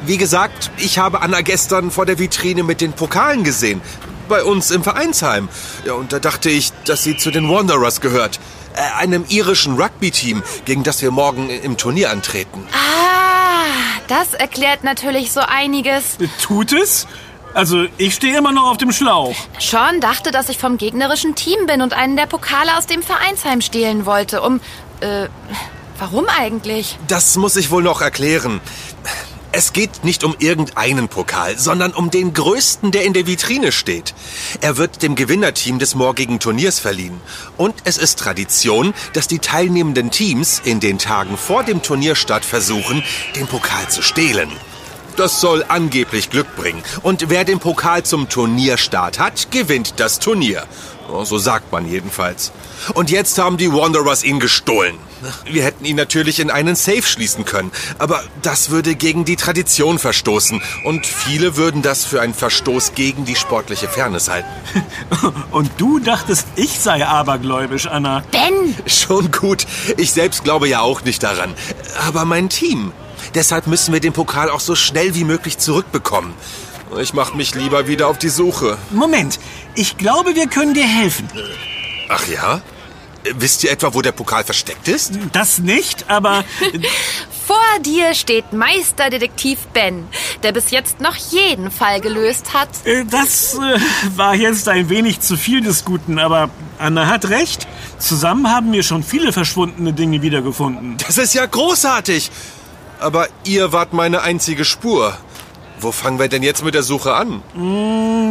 Wie 0.05 0.19
gesagt, 0.19 0.71
ich 0.77 0.99
habe 0.99 1.23
Anna 1.23 1.41
gestern 1.41 1.91
vor 1.91 2.05
der 2.05 2.19
Vitrine 2.19 2.63
mit 2.63 2.83
den 2.83 2.93
Pokalen 2.93 3.43
gesehen. 3.43 3.81
Bei 4.29 4.45
uns 4.45 4.71
im 4.71 4.83
Vereinsheim. 4.83 5.49
Ja, 5.87 5.95
und 5.95 6.13
da 6.13 6.19
dachte 6.19 6.51
ich, 6.51 6.71
dass 6.85 7.03
sie 7.03 7.17
zu 7.17 7.31
den 7.31 7.49
Wanderers 7.49 8.03
gehört. 8.03 8.39
Äh, 8.75 9.01
einem 9.01 9.25
irischen 9.29 9.81
Rugby-Team, 9.81 10.43
gegen 10.67 10.83
das 10.83 11.01
wir 11.01 11.11
morgen 11.11 11.49
im 11.49 11.79
Turnier 11.79 12.11
antreten. 12.11 12.67
Ah, 12.73 13.65
das 14.09 14.35
erklärt 14.35 14.85
natürlich 14.85 15.33
so 15.33 15.41
einiges. 15.41 16.19
Tut 16.43 16.73
es? 16.73 17.07
Also, 17.55 17.87
ich 17.97 18.15
stehe 18.15 18.37
immer 18.37 18.53
noch 18.53 18.71
auf 18.71 18.77
dem 18.77 18.93
Schlauch. 18.93 19.37
Sean 19.59 20.01
dachte, 20.01 20.33
dass 20.33 20.49
ich 20.51 20.59
vom 20.59 20.77
gegnerischen 20.77 21.35
Team 21.35 21.67
bin 21.67 21.81
und 21.81 21.95
einen 21.95 22.17
der 22.17 22.27
Pokale 22.27 22.77
aus 22.77 22.87
dem 22.87 23.03
Vereinsheim 23.03 23.63
stehlen 23.63 24.05
wollte, 24.05 24.43
um... 24.43 24.61
Äh, 25.01 25.29
warum 25.99 26.27
eigentlich? 26.29 26.99
Das 27.09 27.37
muss 27.37 27.57
ich 27.57 27.71
wohl 27.71 27.83
noch 27.83 28.01
erklären. 28.01 28.61
Es 29.57 29.73
geht 29.73 30.03
nicht 30.03 30.25
um 30.25 30.35
irgendeinen 30.41 31.07
Pokal, 31.07 31.57
sondern 31.57 31.93
um 31.93 32.11
den 32.11 32.35
größten, 32.35 32.91
der 32.91 33.05
in 33.05 33.13
der 33.13 33.29
Vitrine 33.29 33.71
steht. 33.71 34.13
Er 34.61 34.79
wird 34.79 35.03
dem 35.03 35.15
Gewinnerteam 35.15 35.79
des 35.79 35.95
morgigen 35.95 36.41
Turniers 36.41 36.81
verliehen. 36.81 37.21
Und 37.57 37.75
es 37.85 37.97
ist 37.97 38.19
Tradition, 38.19 38.95
dass 39.13 39.29
die 39.29 39.39
teilnehmenden 39.39 40.11
Teams 40.11 40.61
in 40.65 40.81
den 40.81 40.99
Tagen 40.99 41.37
vor 41.37 41.63
dem 41.63 41.83
Turnierstart 41.83 42.45
versuchen, 42.45 43.05
den 43.37 43.47
Pokal 43.47 43.89
zu 43.89 44.03
stehlen. 44.03 44.51
Das 45.17 45.41
soll 45.41 45.65
angeblich 45.69 46.31
Glück 46.31 46.57
bringen. 46.57 46.83
Und 47.03 47.31
wer 47.31 47.45
den 47.45 47.61
Pokal 47.61 48.03
zum 48.03 48.29
Turnierstart 48.29 49.21
hat, 49.21 49.53
gewinnt 49.53 49.95
das 50.01 50.19
Turnier. 50.19 50.67
So 51.25 51.39
sagt 51.39 51.73
man 51.73 51.89
jedenfalls. 51.89 52.53
Und 52.95 53.11
jetzt 53.11 53.39
haben 53.39 53.57
die 53.57 53.73
Wanderers 53.73 54.25
ihn 54.25 54.41
gestohlen. 54.41 54.99
Wir 55.47 55.65
hätten 55.65 55.85
ihn 55.85 55.97
natürlich 55.97 56.41
in 56.41 56.51
einen 56.51 56.77
Safe 56.77 57.03
schließen 57.03 57.45
können, 57.45 57.71
aber 57.99 58.23
das 58.43 58.71
würde 58.71 58.95
gegen 58.95 59.25
die 59.25 59.37
Tradition 59.37 59.99
verstoßen 59.99 60.61
und 60.85 61.07
viele 61.07 61.57
würden 61.57 61.81
das 61.81 62.05
für 62.05 62.21
einen 62.21 62.35
Verstoß 62.35 62.95
gegen 62.95 63.25
die 63.25 63.37
sportliche 63.37 63.89
Fairness 63.89 64.29
halten. 64.29 64.49
Und 65.51 65.71
du 65.79 65.99
dachtest, 65.99 66.47
ich 66.57 66.79
sei 66.79 67.07
abergläubisch, 67.07 67.87
Anna. 67.87 68.23
Ben! 68.31 68.75
Schon 68.87 69.31
gut. 69.31 69.67
Ich 69.97 70.13
selbst 70.13 70.45
glaube 70.45 70.69
ja 70.69 70.81
auch 70.81 71.05
nicht 71.05 71.23
daran. 71.23 71.55
Aber 72.07 72.25
mein 72.25 72.49
Team. 72.49 72.93
Deshalb 73.35 73.67
müssen 73.67 73.93
wir 73.93 74.01
den 74.01 74.13
Pokal 74.13 74.51
auch 74.51 74.61
so 74.61 74.75
schnell 74.75 75.15
wie 75.15 75.25
möglich 75.25 75.59
zurückbekommen. 75.59 76.35
Ich 77.01 77.15
mache 77.15 77.37
mich 77.37 77.55
lieber 77.55 77.87
wieder 77.87 78.09
auf 78.09 78.19
die 78.19 78.29
Suche. 78.29 78.79
Moment, 78.91 79.39
ich 79.75 79.97
glaube, 79.97 80.35
wir 80.35 80.47
können 80.47 80.75
dir 80.75 80.87
helfen. 80.87 81.29
Ach 82.09 82.27
ja? 82.29 82.61
Wisst 83.37 83.65
ihr 83.65 83.71
etwa, 83.73 83.95
wo 83.95 84.03
der 84.03 84.13
Pokal 84.13 84.45
versteckt 84.45 84.87
ist? 84.87 85.13
Das 85.33 85.59
nicht, 85.59 86.11
aber 86.11 86.45
Vor 87.47 87.83
dir 87.83 88.15
steht 88.15 88.55
Meisterdetektiv 88.55 89.59
Ben, 89.75 90.07
der 90.43 90.53
bis 90.53 90.71
jetzt 90.71 91.01
noch 91.01 91.15
jeden 91.15 91.71
Fall 91.71 92.01
gelöst 92.01 92.55
hat. 92.55 92.71
äh, 92.85 93.05
das 93.05 93.55
äh, 93.55 93.79
war 94.17 94.35
jetzt 94.35 94.67
ein 94.67 94.89
wenig 94.89 95.21
zu 95.21 95.37
viel 95.37 95.61
des 95.61 95.85
Guten, 95.85 96.19
aber 96.19 96.49
Anna 96.79 97.07
hat 97.07 97.29
recht. 97.29 97.67
Zusammen 97.99 98.51
haben 98.51 98.73
wir 98.73 98.83
schon 98.83 99.03
viele 99.03 99.31
verschwundene 99.33 99.93
Dinge 99.93 100.23
wiedergefunden. 100.23 100.97
Das 101.07 101.19
ist 101.19 101.35
ja 101.35 101.45
großartig. 101.45 102.31
Aber 102.99 103.29
ihr 103.45 103.73
wart 103.73 103.93
meine 103.93 104.23
einzige 104.23 104.65
Spur. 104.65 105.15
Wo 105.81 105.93
fangen 105.93 106.19
wir 106.19 106.29
denn 106.29 106.43
jetzt 106.43 106.65
mit 106.65 106.75
der 106.75 106.83
Suche 106.83 107.15
an? 107.15 107.43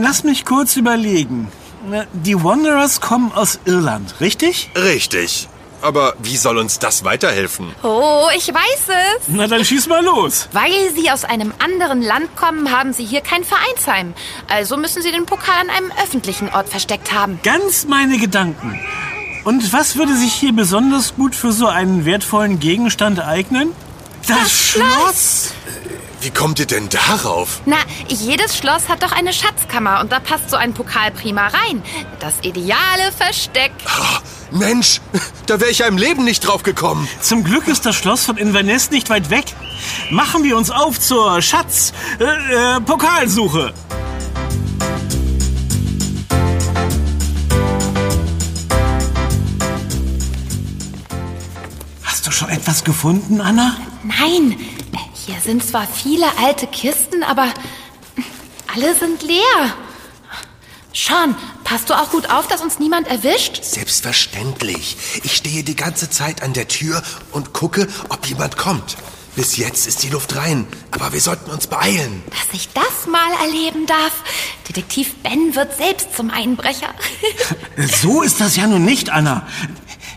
Lass 0.02 0.24
mich 0.24 0.46
kurz 0.46 0.76
überlegen. 0.76 1.50
Na, 1.88 2.06
Die 2.14 2.42
Wanderers 2.44 3.02
kommen 3.02 3.32
aus 3.34 3.60
Irland, 3.66 4.16
richtig? 4.22 4.70
Richtig. 4.76 5.50
Aber 5.82 6.14
wie 6.20 6.38
soll 6.38 6.58
uns 6.60 6.80
das 6.80 7.04
weiterhelfen? 7.04 7.76
Oh, 7.84 8.28
ich 8.38 8.48
weiß 8.48 8.88
es. 9.18 9.24
Na 9.28 9.48
dann 9.48 9.66
schieß 9.66 9.88
mal 9.88 10.02
los. 10.02 10.48
Weil 10.54 10.72
sie 10.96 11.12
aus 11.12 11.26
einem 11.26 11.54
anderen 11.60 12.02
Land 12.02 12.38
kommen, 12.38 12.72
haben 12.72 12.94
sie 12.94 13.04
hier 13.04 13.20
kein 13.20 13.44
Vereinsheim. 13.44 14.14
Also 14.50 14.78
müssen 14.78 15.02
sie 15.02 15.12
den 15.12 15.26
Pokal 15.26 15.60
an 15.60 15.70
einem 15.70 15.92
öffentlichen 16.02 16.48
Ort 16.54 16.70
versteckt 16.70 17.12
haben. 17.14 17.38
Ganz 17.44 17.86
meine 17.86 18.18
Gedanken. 18.18 18.80
Und 19.44 19.74
was 19.74 19.98
würde 19.98 20.16
sich 20.16 20.32
hier 20.34 20.54
besonders 20.54 21.16
gut 21.18 21.36
für 21.36 21.52
so 21.52 21.68
einen 21.68 22.06
wertvollen 22.06 22.62
Gegenstand 22.62 23.20
eignen? 23.20 23.74
Das, 24.26 24.52
Schloss! 24.54 25.52
Wie 26.24 26.32
kommt 26.32 26.58
ihr 26.58 26.66
denn 26.66 26.88
darauf? 26.88 27.60
Na, 27.66 27.76
jedes 28.08 28.58
Schloss 28.58 28.88
hat 28.88 29.04
doch 29.04 29.12
eine 29.12 29.34
Schatzkammer 29.34 30.00
und 30.00 30.10
da 30.10 30.22
passt 30.22 30.50
so 30.50 30.56
ein 30.56 30.74
Pokal 30.74 31.12
prima 31.12 31.48
rein. 31.48 31.84
Das 32.22 32.36
ideale 32.44 33.12
Versteck. 33.18 33.74
Ah, 33.86 34.20
Mensch, 34.50 35.02
da 35.48 35.60
wäre 35.60 35.70
ich 35.70 35.80
ja 35.80 35.86
im 35.88 35.98
Leben 35.98 36.24
nicht 36.24 36.48
drauf 36.48 36.64
gekommen. 36.64 37.10
Zum 37.20 37.44
Glück 37.44 37.68
ist 37.68 37.86
das 37.86 37.98
Schloss 37.98 38.24
von 38.24 38.38
Inverness 38.38 38.90
nicht 38.90 39.10
weit 39.10 39.32
weg. 39.32 39.44
Machen 40.12 40.46
wir 40.46 40.56
uns 40.56 40.72
auf 40.72 40.98
zur 40.98 41.42
Schatz... 41.42 41.92
Äh, 42.20 42.78
äh, 42.78 42.80
Pokalsuche. 42.80 43.74
Hast 52.02 52.26
du 52.26 52.32
schon 52.32 52.48
etwas 52.48 52.86
gefunden, 52.86 53.42
Anna? 53.42 53.76
Nein, 54.04 54.56
hier 55.26 55.40
sind 55.40 55.66
zwar 55.66 55.88
viele 55.88 56.26
alte 56.38 56.68
Kisten, 56.68 57.24
aber 57.24 57.48
alle 58.74 58.96
sind 58.96 59.24
leer. 59.24 59.74
Sean, 60.94 61.36
passt 61.64 61.90
du 61.90 61.96
auch 61.96 62.12
gut 62.12 62.30
auf, 62.30 62.48
dass 62.48 62.62
uns 62.62 62.78
niemand 62.78 63.08
erwischt? 63.08 63.64
Selbstverständlich. 63.64 64.98
Ich 65.24 65.36
stehe 65.36 65.64
die 65.64 65.76
ganze 65.76 66.10
Zeit 66.10 66.44
an 66.44 66.54
der 66.54 66.68
Tür 66.68 67.02
und 67.32 67.54
gucke, 67.54 67.88
ob 68.10 68.26
jemand 68.28 68.58
kommt. 68.58 68.98
Bis 69.36 69.58
jetzt 69.58 69.88
ist 69.88 70.04
die 70.04 70.10
Luft 70.10 70.36
rein, 70.36 70.68
aber 70.92 71.12
wir 71.12 71.22
sollten 71.22 71.50
uns 71.50 71.66
beeilen. 71.66 72.22
Dass 72.30 72.54
ich 72.54 72.70
das 72.74 73.08
mal 73.08 73.32
erleben 73.44 73.88
darf. 73.88 74.12
Detektiv 74.70 75.16
Ben 75.24 75.56
wird 75.56 75.76
selbst 75.76 76.16
zum 76.16 76.30
Einbrecher. 76.30 76.94
So 78.02 78.22
ist 78.22 78.40
das 78.40 78.56
ja 78.56 78.68
nun 78.68 78.86
nicht, 78.86 79.10
Anna. 79.10 79.48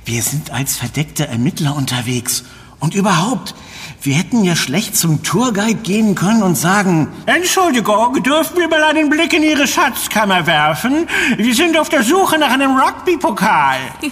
Wir 0.05 0.23
sind 0.23 0.51
als 0.51 0.77
verdeckte 0.77 1.27
Ermittler 1.27 1.75
unterwegs. 1.75 2.45
Und 2.79 2.95
überhaupt, 2.95 3.55
wir 4.07 4.15
hätten 4.15 4.45
ja 4.45 4.55
schlecht 4.55 4.97
zum 4.97 5.25
Tourguide 5.25 5.81
gehen 5.81 6.15
können 6.15 6.45
und 6.45 6.57
sagen, 6.57 7.09
Entschuldigung, 7.27 8.23
dürfen 8.23 8.57
wir 8.57 8.69
mal 8.69 8.85
einen 8.85 9.11
Blick 9.11 9.33
in 9.33 9.43
Ihre 9.43 9.67
Schatzkammer 9.67 10.47
werfen? 10.47 11.09
Wir 11.37 11.53
sind 11.53 11.77
auf 11.77 11.89
der 11.89 12.05
Suche 12.05 12.39
nach 12.39 12.51
einem 12.51 12.79
Rugby-Pokal. 12.79 13.79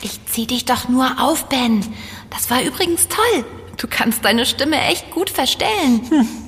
Ich 0.00 0.20
zieh 0.30 0.46
dich 0.46 0.64
doch 0.64 0.88
nur 0.88 1.20
auf, 1.20 1.46
Ben. 1.46 1.84
Das 2.30 2.48
war 2.50 2.62
übrigens 2.62 3.08
toll. 3.08 3.44
Du 3.78 3.88
kannst 3.90 4.24
deine 4.24 4.46
Stimme 4.46 4.80
echt 4.82 5.10
gut 5.10 5.28
verstellen. 5.28 6.00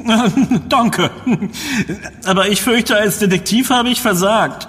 Danke. 0.68 1.10
Aber 2.24 2.48
ich 2.48 2.62
fürchte, 2.62 2.94
als 2.94 3.18
Detektiv 3.18 3.70
habe 3.70 3.88
ich 3.88 4.00
versagt. 4.00 4.68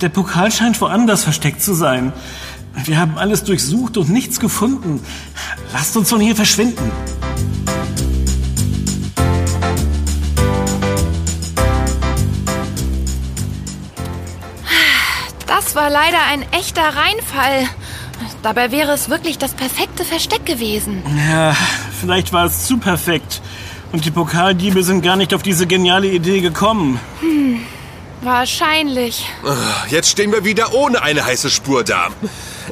Der 0.00 0.08
Pokal 0.08 0.50
scheint 0.50 0.80
woanders 0.80 1.22
versteckt 1.22 1.62
zu 1.62 1.74
sein. 1.74 2.12
Wir 2.84 2.98
haben 2.98 3.16
alles 3.16 3.44
durchsucht 3.44 3.96
und 3.96 4.10
nichts 4.10 4.40
gefunden. 4.40 5.00
Lasst 5.72 5.96
uns 5.96 6.10
von 6.10 6.20
hier 6.20 6.34
verschwinden. 6.34 6.90
War 15.76 15.90
leider 15.90 16.18
ein 16.32 16.44
echter 16.52 16.82
Reinfall. 16.82 17.68
Dabei 18.42 18.72
wäre 18.72 18.92
es 18.92 19.10
wirklich 19.10 19.38
das 19.38 19.52
perfekte 19.52 20.04
Versteck 20.04 20.46
gewesen. 20.46 21.02
Ja, 21.30 21.54
vielleicht 22.00 22.32
war 22.32 22.46
es 22.46 22.66
zu 22.66 22.78
perfekt. 22.78 23.42
Und 23.92 24.04
die 24.04 24.10
Pokaldiebe 24.10 24.82
sind 24.82 25.02
gar 25.02 25.16
nicht 25.16 25.34
auf 25.34 25.42
diese 25.42 25.66
geniale 25.66 26.08
Idee 26.08 26.40
gekommen. 26.40 26.98
Wahrscheinlich. 28.22 29.26
Jetzt 29.88 30.08
stehen 30.08 30.32
wir 30.32 30.44
wieder 30.44 30.72
ohne 30.72 31.02
eine 31.02 31.24
heiße 31.24 31.50
Spur 31.50 31.84
da. 31.84 32.08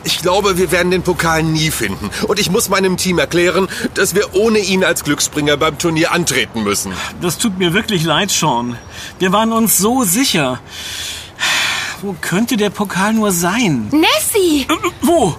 Ich 0.02 0.18
glaube, 0.18 0.58
wir 0.58 0.73
werden 0.73 0.90
den 0.90 1.02
Pokal 1.02 1.42
nie 1.42 1.70
finden. 1.70 2.11
Und 2.26 2.38
ich 2.40 2.50
muss 2.50 2.68
meinem 2.68 2.96
Team 2.96 3.18
erklären, 3.18 3.68
dass 3.94 4.14
wir 4.14 4.34
ohne 4.34 4.58
ihn 4.58 4.82
als 4.82 5.04
Glücksbringer 5.04 5.56
beim 5.56 5.78
Turnier 5.78 6.12
antreten 6.12 6.64
müssen. 6.64 6.92
Das 7.20 7.38
tut 7.38 7.58
mir 7.58 7.75
wirklich 7.75 8.02
leid, 8.02 8.30
Sean. 8.30 8.76
Wir 9.18 9.30
waren 9.30 9.52
uns 9.52 9.76
so 9.76 10.04
sicher. 10.04 10.58
Wo 12.04 12.14
könnte 12.20 12.58
der 12.58 12.68
Pokal 12.68 13.14
nur 13.14 13.32
sein? 13.32 13.88
Nessie! 13.90 14.66
Äh, 14.68 14.90
Wo? 15.00 15.34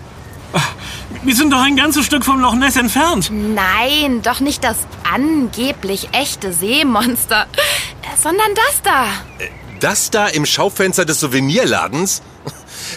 Wir 1.24 1.36
sind 1.36 1.53
doch 1.53 1.62
ein 1.62 1.75
ganzes 1.75 2.07
Stück 2.07 2.25
vom 2.25 2.39
Loch 2.39 2.55
Ness 2.55 2.75
entfernt. 2.75 3.29
Nein, 3.31 4.24
doch 4.24 4.39
nicht 4.39 4.63
das 4.63 4.77
angeblich 5.13 6.10
echte 6.12 6.53
Seemonster, 6.53 7.45
äh, 7.53 8.17
sondern 8.19 8.48
das 8.55 8.81
da. 8.81 9.05
Das 9.79 10.10
da 10.10 10.25
im 10.25 10.48
Schaufenster 10.48 11.05
des 11.05 11.19
Souvenirladens? 11.19 12.24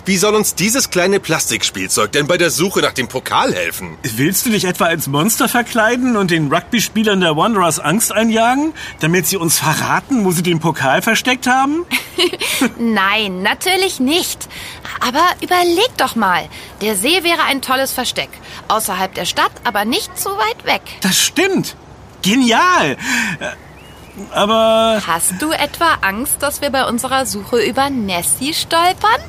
Wie 0.04 0.16
soll 0.16 0.34
uns 0.34 0.54
dieses 0.54 0.90
kleine 0.90 1.20
Plastikspielzeug 1.20 2.12
denn 2.12 2.26
bei 2.26 2.38
der 2.38 2.50
Suche 2.50 2.80
nach 2.80 2.92
dem 2.92 3.08
Pokal 3.08 3.54
helfen? 3.54 3.98
Willst 4.02 4.46
du 4.46 4.50
dich 4.50 4.64
etwa 4.64 4.86
als 4.86 5.06
Monster 5.06 5.48
verkleiden 5.48 6.16
und 6.16 6.30
den 6.30 6.52
Rugby-Spielern 6.52 7.20
der 7.20 7.36
Wanderers 7.36 7.78
Angst 7.78 8.12
einjagen, 8.12 8.72
damit 9.00 9.26
sie 9.26 9.36
uns 9.36 9.58
verraten, 9.58 10.24
wo 10.24 10.32
sie 10.32 10.42
den 10.42 10.60
Pokal 10.60 11.02
versteckt 11.02 11.46
haben? 11.46 11.84
Nein, 12.78 13.42
natürlich 13.42 14.00
nicht. 14.00 14.48
Aber 15.00 15.24
überleg 15.40 15.90
doch 15.96 16.16
mal. 16.16 16.48
Der 16.80 16.96
See 16.96 17.22
wäre 17.22 17.44
ein 17.44 17.62
tolles 17.62 17.92
Versteck. 17.92 18.30
Außerhalb 18.68 19.14
der 19.14 19.24
Stadt, 19.24 19.52
aber 19.64 19.84
nicht 19.84 20.18
zu 20.18 20.30
weit 20.30 20.64
weg. 20.64 20.82
Das 21.00 21.20
stimmt. 21.20 21.76
Genial. 22.22 22.96
Aber 24.30 25.00
Hast 25.06 25.40
du 25.40 25.52
etwa 25.52 25.98
Angst, 26.00 26.42
dass 26.42 26.60
wir 26.60 26.70
bei 26.70 26.86
unserer 26.86 27.26
Suche 27.26 27.60
über 27.60 27.90
Nessie 27.90 28.54
stolpern? 28.54 29.20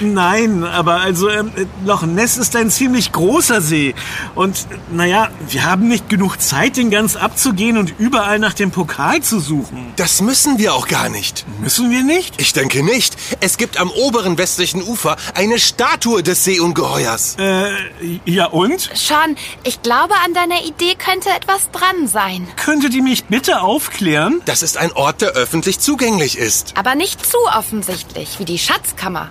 Nein, 0.00 0.64
aber 0.64 1.00
also 1.00 1.28
ähm, 1.28 1.52
Loch 1.84 2.02
Ness 2.02 2.36
ist 2.36 2.56
ein 2.56 2.70
ziemlich 2.70 3.12
großer 3.12 3.60
See. 3.60 3.94
Und 4.34 4.66
naja, 4.90 5.30
wir 5.48 5.64
haben 5.64 5.88
nicht 5.88 6.08
genug 6.08 6.40
Zeit, 6.40 6.76
den 6.76 6.90
ganz 6.90 7.16
abzugehen 7.16 7.76
und 7.76 7.94
überall 7.98 8.38
nach 8.38 8.54
dem 8.54 8.70
Pokal 8.70 9.20
zu 9.22 9.40
suchen. 9.40 9.92
Das 9.96 10.20
müssen 10.20 10.58
wir 10.58 10.74
auch 10.74 10.88
gar 10.88 11.08
nicht. 11.08 11.44
Müssen 11.60 11.90
wir 11.90 12.02
nicht? 12.02 12.40
Ich 12.40 12.52
denke 12.52 12.82
nicht. 12.82 13.16
Es 13.40 13.56
gibt 13.56 13.78
am 13.78 13.90
oberen 13.90 14.38
westlichen 14.38 14.82
Ufer 14.82 15.16
eine 15.34 15.58
Statue 15.58 16.22
des 16.22 16.44
Seeungeheuers. 16.44 17.36
Äh, 17.38 17.70
ja 18.24 18.46
und? 18.46 18.90
Sean, 18.94 19.36
ich 19.64 19.82
glaube, 19.82 20.14
an 20.24 20.34
deiner 20.34 20.64
Idee 20.64 20.94
könnte 20.96 21.30
etwas 21.30 21.70
dran 21.70 22.06
sein. 22.06 22.46
Könntet 22.56 22.94
ihr 22.94 23.02
mich 23.02 23.24
bitte 23.24 23.60
aufklären? 23.60 24.40
Das 24.44 24.62
ist 24.62 24.76
ein 24.76 24.92
Ort, 24.92 25.20
der 25.20 25.30
öffentlich 25.30 25.80
zugänglich 25.80 26.38
ist. 26.38 26.74
Aber 26.76 26.94
nicht 26.94 27.24
zu 27.24 27.38
offensichtlich, 27.56 28.38
wie 28.38 28.44
die 28.44 28.58
Schatzkammer. 28.58 29.30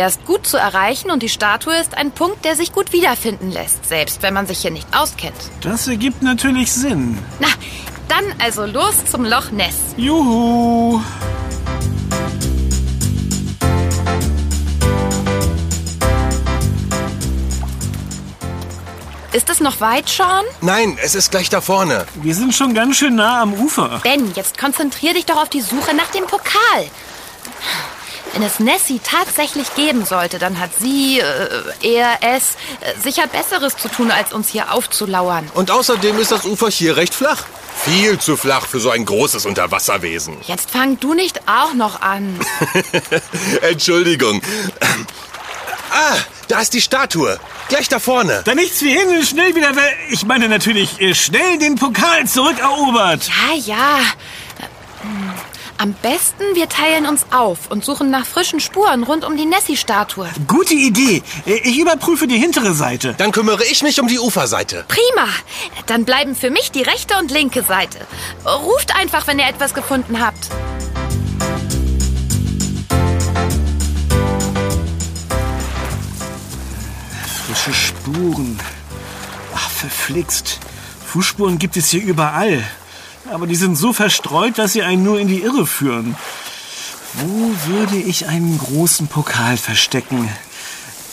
Er 0.00 0.06
ist 0.06 0.24
gut 0.24 0.46
zu 0.46 0.56
erreichen 0.56 1.10
und 1.10 1.22
die 1.22 1.28
Statue 1.28 1.76
ist 1.76 1.94
ein 1.94 2.10
Punkt, 2.10 2.46
der 2.46 2.56
sich 2.56 2.72
gut 2.72 2.94
wiederfinden 2.94 3.52
lässt, 3.52 3.84
selbst 3.84 4.22
wenn 4.22 4.32
man 4.32 4.46
sich 4.46 4.60
hier 4.60 4.70
nicht 4.70 4.86
auskennt. 4.96 5.36
Das 5.60 5.88
ergibt 5.88 6.22
natürlich 6.22 6.72
Sinn. 6.72 7.18
Na, 7.38 7.48
dann 8.08 8.24
also 8.38 8.64
los 8.64 8.94
zum 9.04 9.26
Loch 9.26 9.50
Ness. 9.50 9.74
Juhu! 9.98 11.02
Ist 19.32 19.50
es 19.50 19.60
noch 19.60 19.82
weit, 19.82 20.08
Sean? 20.08 20.46
Nein, 20.62 20.96
es 21.02 21.14
ist 21.14 21.30
gleich 21.30 21.50
da 21.50 21.60
vorne. 21.60 22.06
Wir 22.14 22.34
sind 22.34 22.54
schon 22.54 22.72
ganz 22.72 22.96
schön 22.96 23.16
nah 23.16 23.42
am 23.42 23.52
Ufer. 23.52 24.00
Ben, 24.02 24.32
jetzt 24.34 24.56
konzentrier 24.56 25.12
dich 25.12 25.26
doch 25.26 25.36
auf 25.36 25.50
die 25.50 25.60
Suche 25.60 25.94
nach 25.94 26.10
dem 26.10 26.24
Pokal. 26.24 26.88
Wenn 28.32 28.42
es 28.42 28.60
Nessie 28.60 29.00
tatsächlich 29.02 29.74
geben 29.74 30.04
sollte, 30.04 30.38
dann 30.38 30.60
hat 30.60 30.70
sie, 30.78 31.18
äh, 31.20 31.96
er, 31.96 32.18
es, 32.36 32.54
äh, 32.80 32.98
sicher 33.02 33.26
Besseres 33.26 33.76
zu 33.76 33.88
tun, 33.88 34.10
als 34.10 34.32
uns 34.32 34.48
hier 34.48 34.72
aufzulauern. 34.72 35.50
Und 35.54 35.70
außerdem 35.70 36.18
ist 36.18 36.30
das 36.30 36.44
Ufer 36.44 36.70
hier 36.70 36.96
recht 36.96 37.14
flach. 37.14 37.44
Viel 37.84 38.18
zu 38.18 38.36
flach 38.36 38.66
für 38.66 38.78
so 38.78 38.90
ein 38.90 39.04
großes 39.04 39.46
Unterwasserwesen. 39.46 40.36
Jetzt 40.46 40.70
fang 40.70 41.00
du 41.00 41.14
nicht 41.14 41.40
auch 41.48 41.72
noch 41.74 42.02
an. 42.02 42.38
Entschuldigung. 43.62 44.42
Ah, 45.90 46.16
da 46.48 46.60
ist 46.60 46.74
die 46.74 46.80
Statue. 46.80 47.38
Gleich 47.68 47.88
da 47.88 47.98
vorne. 47.98 48.42
Da 48.44 48.54
nichts 48.54 48.82
wie 48.82 48.90
hin, 48.90 49.24
schnell 49.24 49.54
wieder, 49.54 49.72
ich 50.08 50.26
meine 50.26 50.48
natürlich, 50.48 51.00
äh, 51.00 51.14
schnell 51.14 51.58
den 51.58 51.76
Pokal 51.76 52.26
zurückerobert. 52.26 53.28
Ja, 53.28 53.56
ja. 53.56 53.98
Am 55.80 55.94
besten, 55.94 56.42
wir 56.52 56.68
teilen 56.68 57.06
uns 57.06 57.24
auf 57.30 57.70
und 57.70 57.82
suchen 57.86 58.10
nach 58.10 58.26
frischen 58.26 58.60
Spuren 58.60 59.02
rund 59.02 59.24
um 59.24 59.38
die 59.38 59.46
Nessie-Statue. 59.46 60.28
Gute 60.46 60.74
Idee. 60.74 61.22
Äh, 61.46 61.54
Ich 61.64 61.78
überprüfe 61.78 62.26
die 62.26 62.36
hintere 62.36 62.74
Seite. 62.74 63.14
Dann 63.16 63.32
kümmere 63.32 63.64
ich 63.64 63.82
mich 63.82 63.98
um 63.98 64.06
die 64.06 64.18
Uferseite. 64.18 64.84
Prima. 64.88 65.26
Dann 65.86 66.04
bleiben 66.04 66.34
für 66.34 66.50
mich 66.50 66.70
die 66.70 66.82
rechte 66.82 67.16
und 67.18 67.30
linke 67.30 67.62
Seite. 67.62 67.98
Ruft 68.44 68.94
einfach, 68.94 69.26
wenn 69.26 69.38
ihr 69.38 69.46
etwas 69.48 69.72
gefunden 69.72 70.20
habt. 70.20 70.50
Frische 77.46 77.72
Spuren. 77.72 78.60
Ach, 79.54 79.70
verflixt. 79.70 80.60
Fußspuren 81.06 81.58
gibt 81.58 81.78
es 81.78 81.88
hier 81.88 82.02
überall. 82.02 82.62
Aber 83.30 83.46
die 83.46 83.54
sind 83.54 83.76
so 83.76 83.92
verstreut, 83.92 84.58
dass 84.58 84.72
sie 84.72 84.82
einen 84.82 85.04
nur 85.04 85.20
in 85.20 85.28
die 85.28 85.42
Irre 85.42 85.66
führen. 85.66 86.16
Wo 87.14 87.54
würde 87.66 87.96
ich 87.96 88.26
einen 88.26 88.58
großen 88.58 89.06
Pokal 89.06 89.56
verstecken? 89.56 90.28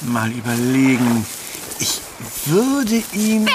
Mal 0.02 0.32
überlegen. 0.32 1.26
Ich 1.80 2.02
würde 2.46 3.04
ihn... 3.14 3.46
Ben! 3.46 3.54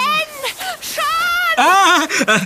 Sean! 0.81 1.57
Ah! 1.57 2.03
äh, 2.27 2.39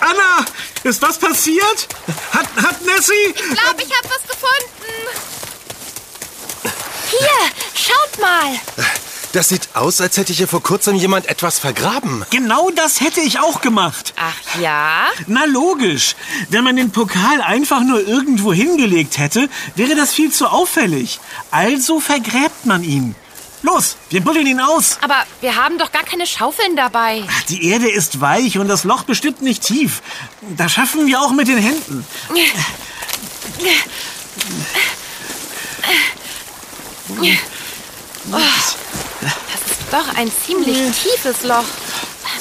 Anna! 0.00 0.44
Ist 0.82 1.00
was 1.00 1.18
passiert? 1.18 1.88
Hat, 2.32 2.46
hat 2.56 2.82
Nessie... 2.84 3.12
Ich 3.28 3.34
glaube, 3.34 3.82
ich 3.82 3.96
habe 3.96 4.08
was 4.08 4.22
gefunden. 4.28 4.84
Hier, 7.10 7.50
schaut 7.74 8.20
mal. 8.20 8.60
Das 9.34 9.48
sieht 9.48 9.68
aus, 9.74 10.00
als 10.00 10.16
hätte 10.16 10.32
hier 10.32 10.46
vor 10.46 10.62
kurzem 10.62 10.94
jemand 10.94 11.26
etwas 11.26 11.58
vergraben. 11.58 12.24
Genau 12.30 12.70
das 12.70 13.00
hätte 13.00 13.20
ich 13.20 13.40
auch 13.40 13.60
gemacht. 13.60 14.14
Ach 14.16 14.60
ja? 14.60 15.06
Na 15.26 15.44
logisch. 15.46 16.14
Wenn 16.50 16.62
man 16.62 16.76
den 16.76 16.92
Pokal 16.92 17.42
einfach 17.42 17.80
nur 17.80 18.06
irgendwo 18.06 18.52
hingelegt 18.52 19.18
hätte, 19.18 19.48
wäre 19.74 19.96
das 19.96 20.12
viel 20.12 20.30
zu 20.30 20.46
auffällig. 20.46 21.18
Also 21.50 21.98
vergräbt 21.98 22.64
man 22.64 22.84
ihn. 22.84 23.16
Los, 23.62 23.96
wir 24.08 24.20
buddeln 24.20 24.46
ihn 24.46 24.60
aus. 24.60 24.98
Aber 25.02 25.26
wir 25.40 25.56
haben 25.56 25.78
doch 25.78 25.90
gar 25.90 26.04
keine 26.04 26.28
Schaufeln 26.28 26.76
dabei. 26.76 27.24
Ach, 27.28 27.42
Die 27.48 27.68
Erde 27.68 27.90
ist 27.90 28.20
weich 28.20 28.58
und 28.58 28.68
das 28.68 28.84
Loch 28.84 29.02
bestimmt 29.02 29.42
nicht 29.42 29.64
tief. 29.64 30.00
Das 30.56 30.70
schaffen 30.70 31.08
wir 31.08 31.20
auch 31.20 31.32
mit 31.32 31.48
den 31.48 31.58
Händen. 31.58 32.06
Das 39.24 39.70
ist 39.70 39.80
doch 39.90 40.16
ein 40.16 40.30
ziemlich 40.46 40.78
tiefes 40.96 41.42
Loch. 41.42 41.64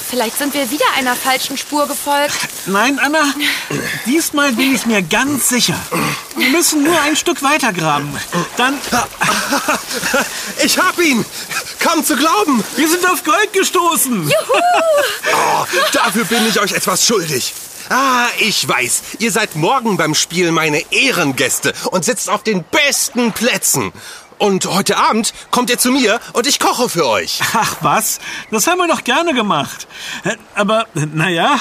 Vielleicht 0.09 0.37
sind 0.37 0.53
wir 0.53 0.69
wieder 0.69 0.85
einer 0.95 1.15
falschen 1.15 1.57
Spur 1.57 1.87
gefolgt. 1.87 2.35
Nein, 2.67 2.99
Anna, 2.99 3.33
diesmal 4.05 4.51
bin 4.53 4.75
ich 4.75 4.85
mir 4.85 5.01
ganz 5.01 5.49
sicher. 5.49 5.75
Wir 6.35 6.49
müssen 6.49 6.83
nur 6.83 6.99
ein 7.01 7.15
Stück 7.15 7.41
weiter 7.41 7.73
graben. 7.73 8.15
Dann, 8.57 8.79
Ich 10.63 10.77
hab 10.77 10.99
ihn! 10.99 11.25
Kaum 11.79 12.05
zu 12.05 12.15
glauben! 12.15 12.63
wir 12.75 12.87
sind 12.87 13.05
auf 13.09 13.23
Gold 13.23 13.53
gestoßen. 13.53 14.31
Oh, 15.33 15.65
dafür 15.93 16.25
bin 16.25 16.47
ich 16.47 16.59
euch 16.59 16.73
etwas 16.73 17.05
schuldig. 17.05 17.53
Ah, 17.89 18.27
ich 18.39 18.67
weiß. 18.67 19.01
Ihr 19.19 19.31
seid 19.31 19.55
morgen 19.55 19.97
beim 19.97 20.15
Spiel 20.15 20.51
meine 20.51 20.83
Ehrengäste 20.91 21.73
und 21.91 22.05
sitzt 22.05 22.29
auf 22.29 22.43
den 22.43 22.63
besten 22.63 23.33
Plätzen. 23.33 23.91
Und 24.43 24.65
heute 24.65 24.97
Abend 24.97 25.33
kommt 25.51 25.69
ihr 25.69 25.77
zu 25.77 25.89
mir 25.89 26.19
und 26.33 26.45
ich 26.47 26.59
koche 26.59 26.89
für 26.89 27.07
euch. 27.07 27.39
Ach 27.53 27.77
was, 27.79 28.19
das 28.51 28.67
haben 28.67 28.77
wir 28.79 28.89
doch 28.89 29.05
gerne 29.05 29.33
gemacht. 29.33 29.87
Aber 30.53 30.85
naja, 30.93 31.57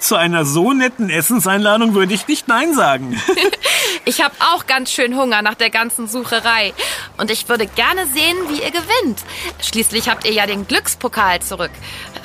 zu 0.00 0.16
einer 0.16 0.44
so 0.44 0.74
netten 0.74 1.08
Essenseinladung 1.08 1.94
würde 1.94 2.12
ich 2.12 2.28
nicht 2.28 2.46
Nein 2.46 2.74
sagen. 2.74 3.18
Ich 4.08 4.20
habe 4.20 4.34
auch 4.54 4.66
ganz 4.66 4.92
schön 4.92 5.16
Hunger 5.16 5.42
nach 5.42 5.56
der 5.56 5.68
ganzen 5.68 6.06
Sucherei. 6.06 6.72
Und 7.16 7.28
ich 7.28 7.48
würde 7.48 7.66
gerne 7.66 8.06
sehen, 8.06 8.36
wie 8.48 8.62
ihr 8.62 8.70
gewinnt. 8.70 9.18
Schließlich 9.60 10.08
habt 10.08 10.24
ihr 10.24 10.32
ja 10.32 10.46
den 10.46 10.68
Glückspokal 10.68 11.42
zurück. 11.42 11.72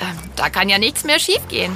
Ähm, 0.00 0.16
da 0.36 0.48
kann 0.48 0.68
ja 0.68 0.78
nichts 0.78 1.02
mehr 1.02 1.18
schiefgehen. 1.18 1.74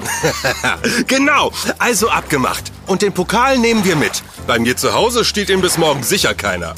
genau, 1.09 1.53
also 1.81 2.09
abgemacht. 2.09 2.71
Und 2.87 3.03
den 3.03 3.15
Pokal 3.15 3.59
nehmen 3.59 3.85
wir 3.85 3.97
mit. 3.97 4.23
Bei 4.47 4.61
mir 4.61 4.77
zu 4.77 4.95
Hause 4.95 5.25
steht 5.25 5.51
ihm 5.51 5.61
bis 5.61 5.77
morgen 5.77 6.05
sicher 6.05 6.35
keiner. 6.35 6.77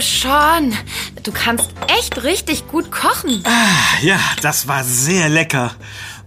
Sean, 0.00 0.76
du 1.22 1.32
kannst 1.32 1.70
echt 1.98 2.22
richtig 2.22 2.68
gut 2.68 2.90
kochen. 2.90 3.44
Ja, 4.02 4.18
das 4.42 4.66
war 4.68 4.84
sehr 4.84 5.28
lecker. 5.28 5.74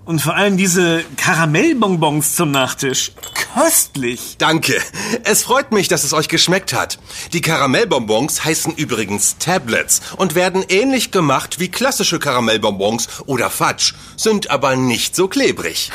Und 0.05 0.19
vor 0.19 0.35
allem 0.35 0.57
diese 0.57 1.03
Karamellbonbons 1.15 2.35
zum 2.35 2.51
Nachtisch. 2.51 3.13
Köstlich. 3.53 4.35
Danke. 4.37 4.81
Es 5.23 5.43
freut 5.43 5.71
mich, 5.71 5.87
dass 5.87 6.03
es 6.03 6.11
euch 6.13 6.27
geschmeckt 6.27 6.73
hat. 6.73 6.99
Die 7.31 7.39
Karamellbonbons 7.39 8.43
heißen 8.43 8.75
übrigens 8.75 9.37
Tablets 9.37 10.01
und 10.17 10.35
werden 10.35 10.65
ähnlich 10.67 11.11
gemacht 11.11 11.59
wie 11.59 11.69
klassische 11.69 12.19
Karamellbonbons 12.19 13.07
oder 13.27 13.49
Fudge, 13.49 13.93
sind 14.17 14.49
aber 14.49 14.75
nicht 14.75 15.15
so 15.15 15.29
klebrig. 15.29 15.89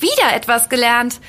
Wieder 0.00 0.34
etwas 0.34 0.68
gelernt. 0.68 1.20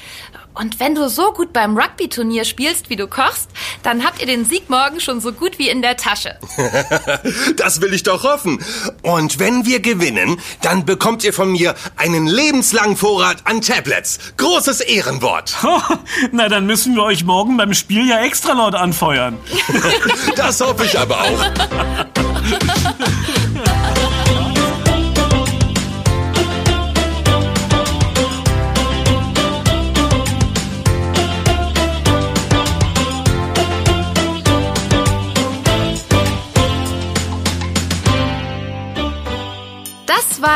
Und 0.55 0.79
wenn 0.79 0.95
du 0.95 1.09
so 1.09 1.33
gut 1.33 1.51
beim 1.51 1.77
Rugby-Turnier 1.77 2.45
spielst, 2.45 2.89
wie 2.89 2.95
du 2.95 3.07
kochst, 3.07 3.49
dann 3.83 4.05
habt 4.05 4.21
ihr 4.21 4.27
den 4.27 4.45
Sieg 4.45 4.69
morgen 4.69 5.01
schon 5.01 5.19
so 5.19 5.33
gut 5.33 5.59
wie 5.59 5.69
in 5.69 5.81
der 5.81 5.97
Tasche. 5.97 6.39
Das 7.57 7.81
will 7.81 7.93
ich 7.93 8.03
doch 8.03 8.23
hoffen. 8.23 8.63
Und 9.01 9.39
wenn 9.39 9.65
wir 9.65 9.79
gewinnen, 9.79 10.39
dann 10.61 10.85
bekommt 10.85 11.23
ihr 11.23 11.33
von 11.33 11.51
mir 11.51 11.75
einen 11.95 12.27
lebenslangen 12.27 12.95
Vorrat 12.95 13.37
an 13.45 13.61
Tablets. 13.61 14.19
Großes 14.37 14.81
Ehrenwort. 14.81 15.55
Na, 16.31 16.47
dann 16.47 16.65
müssen 16.65 16.95
wir 16.95 17.03
euch 17.03 17.23
morgen 17.23 17.57
beim 17.57 17.73
Spiel 17.73 18.07
ja 18.07 18.23
extra 18.23 18.53
laut 18.53 18.75
anfeuern. 18.75 19.37
Das 20.35 20.61
hoffe 20.61 20.85
ich 20.85 20.97
aber 20.97 21.21
auch. 21.21 21.45